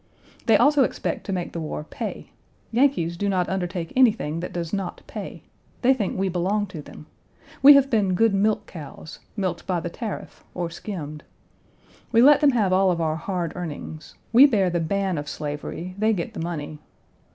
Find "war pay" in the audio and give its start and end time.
1.59-2.31